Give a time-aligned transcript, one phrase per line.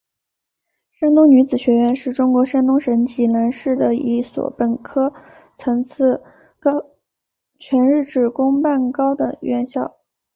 [0.89, 5.13] 山东女子学院是中国山东省济南市的一所本科
[5.55, 6.23] 层次
[7.59, 9.97] 全日制公办高等院校。